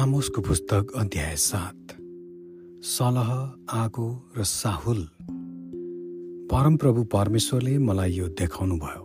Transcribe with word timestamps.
आमोसको 0.00 0.40
पुस्तक 0.40 0.92
अध्याय 0.96 1.36
सात। 1.36 1.96
सलह 2.84 3.30
आगो 3.70 4.32
र 4.36 4.44
साहुल। 4.44 5.00
परमप्रभु 6.48 7.04
परमेश्वरले 7.04 7.78
मलाई 7.78 8.12
यो 8.12 8.28
देखाउनु 8.28 8.76
भयो 8.76 9.04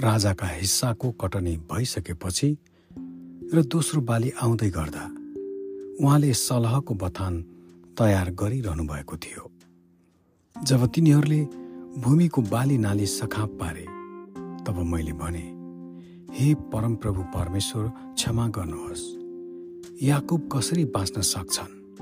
राजाका 0.00 0.46
हिस्साको 0.46 1.10
कटनी 1.12 1.56
भइसकेपछि 1.72 2.56
र 3.54 3.62
दोस्रो 3.62 4.00
बाली 4.00 4.30
आउँदै 4.42 4.70
गर्दा 4.70 5.04
उहाँले 6.00 6.32
सलहको 6.32 6.94
बथान 6.94 7.42
तयार 7.98 8.30
गरिरहनु 8.30 8.84
भएको 8.84 9.16
थियो। 9.16 9.50
जब 10.56 10.86
तिनीहरूले 10.86 11.42
भूमिको 12.00 12.42
बाली 12.42 12.78
नाली 12.78 13.06
सखाप 13.06 13.58
पारे 13.60 13.86
तब 14.64 14.82
मैले 14.86 15.12
भने 15.12 15.46
हे 16.38 16.54
परमप्रभु 16.54 17.22
परमेश्वर 17.34 17.92
क्षमा 18.14 18.48
गर्नुहोस्। 18.48 19.25
याकुब 20.02 20.48
कसरी 20.52 20.84
बाँच्न 20.84 21.20
सक्छन्? 21.20 21.94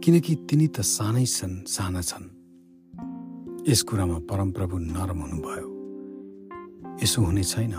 किनकि 0.00 0.34
तिनी 0.34 0.68
त 0.68 0.80
सानै 0.80 1.26
छन् 1.26 1.66
साना 1.66 2.00
छन्। 2.00 2.24
यस 3.68 3.82
कुरामा 3.82 4.18
परमप्रभु 4.18 4.78
नरम 4.78 5.18
हुनुभयो। 5.18 5.68
यसो 7.02 7.22
हुने 7.22 7.44
छैन 7.44 7.72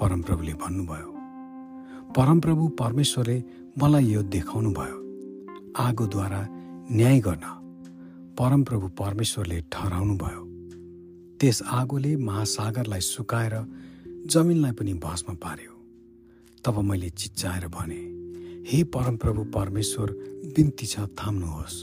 परमप्रभुले 0.00 0.52
भन्नुभयो। 0.52 1.14
परमप्रभु 2.12 2.68
परमेश्वरले 2.68 3.44
मलाई 3.82 4.04
यो 4.04 4.22
देखाउनु 4.22 4.70
भयो। 4.70 4.98
आगोद्वारा 5.76 6.48
न्याय 6.92 7.20
गर्न 7.20 7.46
परमप्रभु 8.38 8.88
परमेश्वरले 8.88 9.60
ठहराउनु 9.60 10.16
भयो। 10.16 10.44
त्यस 11.40 11.62
आगोले 11.62 12.16
महासागरलाई 12.16 13.00
सुकाएर 13.00 13.64
जमिनलाई 14.26 14.72
पनि 14.72 14.94
भस्म 14.94 15.34
पार्यो। 15.34 15.72
तब 16.64 16.78
मैले 16.78 17.10
चिच्चाएर 17.10 17.68
भने 17.68 18.17
हे 18.68 18.84
परमप्रभु 18.84 19.44
परमेश्वर 19.44 20.10
बिन्ती 20.56 20.86
छ 20.86 21.00
थाम्नुहोस्। 21.00 21.76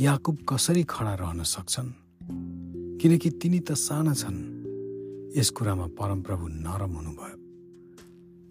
याकुब 0.00 0.38
कसरी 0.48 0.82
खडा 0.82 1.14
रहन 1.14 1.42
सक्छन्? 1.42 1.88
किनकि 2.98 3.30
तिनी 3.30 3.60
त 3.60 3.72
साना 3.72 4.14
छन्। 4.14 4.38
यस 5.36 5.50
कुरामा 5.50 5.86
परमप्रभु 5.86 6.48
नरम 6.48 6.92
हुनुभयो। 6.92 7.38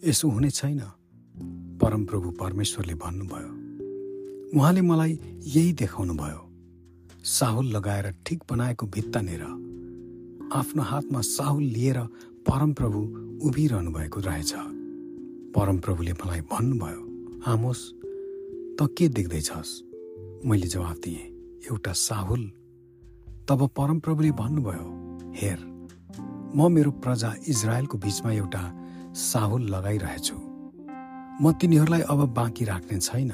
यसो 0.10 0.30
हुने 0.30 0.50
छैन 0.50 0.80
परमप्रभु 1.82 2.32
परमेश्वरले 2.32 2.96
भन्नुभयो। 2.96 3.52
उहाँले 4.60 4.82
मलाई 4.82 5.20
यही 5.46 5.74
देखाउनु 5.74 6.14
भयो 6.14 6.42
साहुल 7.24 7.66
लगाएर 7.66 8.16
ठिक 8.26 8.44
बनाएको 8.50 8.86
भित्तानेर 8.88 9.44
आफ्नो 10.54 10.84
हातमा 10.84 11.22
साहुल 11.22 11.64
लिएर 11.64 12.00
परमप्रभु 12.50 13.00
उभिरहनु 13.48 13.92
भएको 13.92 14.20
रहेछ। 14.20 14.54
परमप्रभुले 15.56 16.14
मलाई 16.14 16.42
भन्नुभयो 16.42 17.05
आमोस 17.48 17.94
त 18.82 18.88
के 18.98 19.08
देख्दैछस्? 19.08 19.72
मैले 20.46 20.68
जवाफ 20.68 20.98
दिएँ 20.98 21.26
एउटा 21.72 21.92
साहुल। 21.92 22.42
तब 23.50 23.70
परमप्रभुले 23.78 24.32
भन्नुभयो 24.32 24.88
हेर 25.36 25.60
म 26.56 26.72
मेरो 26.72 26.92
प्रजा 26.92 27.34
इजरायलको 27.48 27.98
बिचमा 27.98 28.32
एउटा 28.32 28.64
साहुल 29.14 29.62
लगाइरहेछु। 29.62 30.36
म 31.42 31.54
तिनीहरूलाई 31.62 32.02
अब 32.02 32.34
बाँकी 32.34 32.66
राख्ने 32.66 33.00
छैन। 33.00 33.32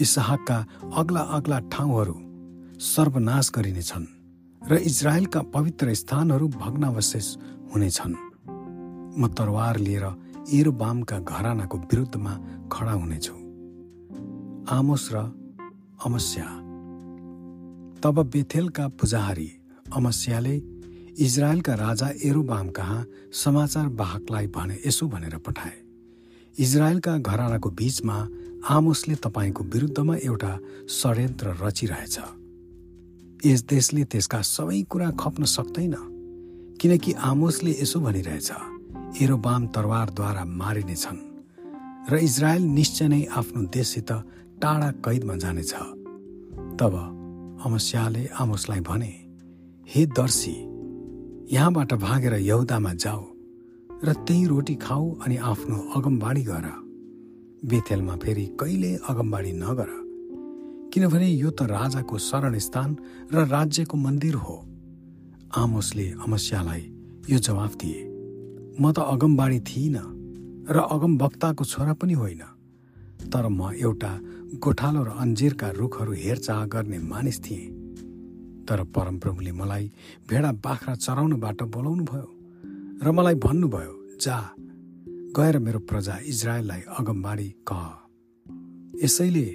इसहाकका 0.00 0.66
अग्ला 0.94 1.20
अग्ला 1.20 1.58
ठाउँहरू 1.58 2.16
सर्वनाश 2.78 3.50
गरिनेछन् 3.56 4.06
र 4.62 4.76
इजरायलका 4.76 5.42
पवित्र 5.42 5.94
स्थानहरू 5.94 6.48
भग्नावशेष 6.48 7.36
हुनेछन्। 7.72 8.14
म 9.20 9.28
तरवार 9.28 9.76
लिएर 9.76 10.29
एरोबामका 10.48 11.18
घरानाको 11.18 11.78
विरुद्धमा 11.78 12.32
खडा 12.72 12.92
हुनेछु। 12.92 13.34
आमोस 14.74 15.08
र 15.12 15.16
अमस्या। 16.04 16.44
तब 18.00 18.30
बेथेलका 18.32 18.88
पुजाहारी 18.88 19.50
अमस्याले 19.92 20.62
इजरायलका 21.18 21.74
राजा 21.74 22.08
एरोबाम 22.24 22.68
कहाँ 22.68 23.06
समाचार 23.32 23.88
वाहकलाई 23.88 24.46
भने 24.46 24.78
यसो 24.86 25.08
भनेर 25.08 25.36
पठाए। 25.36 25.72
इजरायलका 26.58 27.18
घरानाको 27.18 27.70
बीचमा 27.70 28.28
आमोसले 28.68 29.14
तपाईँको 29.14 29.64
विरुद्धमा 29.64 30.16
एउटा 30.16 30.58
षड्यन्त्र 30.88 31.56
रचिरहेछ। 31.62 32.18
यस 33.46 33.62
देशले 33.62 34.04
त्यसका 34.04 34.42
सबै 34.42 34.82
कुरा 34.82 35.10
खप्न 35.10 35.44
सक्दैन 35.44 35.94
किनकि 36.80 37.12
आमोसले 37.12 37.70
यसो 37.70 38.00
भनिरहेछ। 38.00 38.52
एरोबाम 39.16 39.66
तरवारद्वारा 39.66 40.44
मारिनेछन् 40.44 41.20
र 42.10 42.16
इजरायल 42.16 42.62
निश्चय 42.62 43.08
नै 43.08 43.22
आफ्नो 43.30 43.62
देशसित 43.74 44.10
टाढा 44.62 44.90
कैदमा 45.04 45.34
जानेछ। 45.36 45.72
तब 46.80 46.94
अमस्याले 47.66 48.26
आमोसलाई 48.40 48.80
भने 48.80 49.12
हे 49.88 50.06
दर्शी 50.06 50.56
यहाँबाट 51.52 51.94
भागेर 51.94 52.34
यहुदामा 52.34 52.92
जाऊ 52.94 53.22
र 54.04 54.12
त्यही 54.26 54.44
रोटी 54.46 54.74
खाऊ 54.74 55.04
अनि 55.24 55.36
आफ्नो 55.36 55.78
अगमबाडी 55.96 56.42
गर। 56.42 56.66
बेथेलमा 57.66 58.16
फेरि 58.16 58.46
कहिले 58.60 58.92
अगमबाडी 59.08 59.52
नगर 59.52 59.90
किनभने 60.92 61.28
यो 61.28 61.50
त 61.50 61.62
राजाको 61.62 62.18
शरण 62.18 62.58
स्थान 62.58 62.96
र 63.34 63.46
राज्यको 63.46 63.96
मन्दिर 63.96 64.34
हो। 64.34 64.56
आमोसले 65.56 66.06
अमस्यालाई 66.24 66.82
यो 67.30 67.38
जवाफ 67.38 67.74
दिए। 67.74 68.09
म 68.80 68.92
त 68.92 68.98
अगमबाडी 68.98 69.60
थिइनँ 69.60 70.08
र 70.72 70.76
अगम 70.88 71.12
वक्ताको 71.18 71.64
छोरा 71.64 71.92
पनि 71.92 72.12
होइन। 72.12 72.42
तर 73.28 73.44
म 73.48 73.76
एउटा 73.76 74.12
गोठालो 74.56 75.00
र 75.04 75.10
अन्जिरका 75.20 75.68
रुखहरू 75.70 76.12
हेरचाह 76.12 76.64
गर्ने 76.66 76.98
मानिस 76.98 77.38
थिएँ। 77.44 77.66
तर 78.64 78.82
परमप्रभुले 78.96 79.52
मलाई 79.52 79.92
भेडा 80.28 80.52
बाख्रा 80.64 80.94
चराउनबाट 80.94 81.62
बोलाउनु 81.62 82.04
भयो 82.04 82.28
र 83.04 83.06
मलाई 83.12 83.34
भन्नुभयो 83.34 83.92
जा 84.16 84.36
गएर 85.36 85.58
मेरो 85.58 85.78
प्रजा 85.78 86.14
इजरायललाई 86.24 86.80
अगमबाडी 86.98 87.48
कह। 87.68 87.84
यसैले 89.04 89.46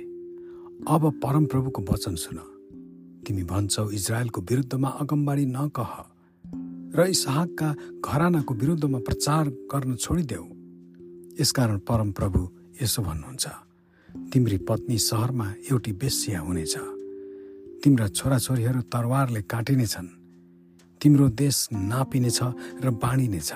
अब 0.87 1.03
परमप्रभुको 1.23 1.81
वचन 1.81 2.15
सुन। 2.15 2.37
तिमी 3.25 3.43
भन्छौ 3.43 3.89
इजरायलको 3.89 4.41
विरुद्धमा 4.41 4.89
अगमबाडी 5.01 5.45
नकह। 5.45 6.14
र 6.95 7.03
इसहाकका 7.03 7.75
घरानाको 8.05 8.53
विरुद्धमा 8.53 8.99
प्रचार 8.99 9.49
गर्न 9.71 9.95
छोडिदेऊ। 9.95 10.45
यसकारण 11.41 11.77
परमप्रभु 11.77 12.41
यसो 12.81 13.01
भन्नुहुन्छ 13.01 13.45
तिम्री 14.33 14.57
पत्नी 14.57 14.97
सहरमा 14.97 15.53
एउटी 15.71 15.91
बेस्या 15.91 16.39
हुनेछ। 16.39 16.75
तिम्रा 17.83 18.07
छोराछोरीहरू 18.07 18.81
तरवारले 18.81 19.41
काटिनेछन्। 19.41 20.07
तिम्रो 21.01 21.29
देश 21.29 21.69
नापिनेछ 21.73 22.39
र 22.83 22.89
बाँडिनेछ। 22.89 23.51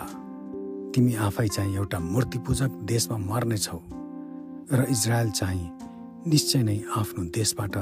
तिमी 0.96 1.16
आफै 1.16 1.48
चाहिँ 1.48 1.76
एउटा 1.76 2.00
मूर्तिपूजक 2.00 2.72
देशमा 2.84 3.18
मर्नेछौ 3.18 3.80
र 4.74 4.80
इजरायल 4.90 5.30
चाहिँ 5.30 5.70
निश्चय 6.28 6.62
नै 6.64 6.78
आफ्नो 6.96 7.24
देशबाट 7.24 7.76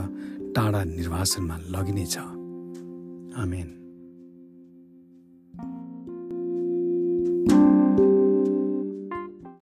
टाढा 0.55 0.83
निर्वासनमा 0.83 1.57
लगिनेछ। 1.69 2.17
आमेन। 3.37 3.86